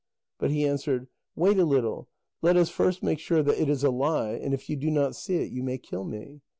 But 0.39 0.49
he 0.49 0.65
answered: 0.65 1.09
"Wait 1.35 1.59
a 1.59 1.63
little; 1.63 2.09
let 2.41 2.57
us 2.57 2.69
first 2.69 3.03
make 3.03 3.19
sure 3.19 3.43
that 3.43 3.61
it 3.61 3.69
is 3.69 3.83
a 3.83 3.91
lie, 3.91 4.31
and 4.31 4.51
if 4.51 4.67
you 4.67 4.75
do 4.75 4.89
not 4.89 5.15
see 5.15 5.35
it, 5.35 5.51
you 5.51 5.61
may 5.61 5.77
kill 5.77 6.05
me." 6.05 6.41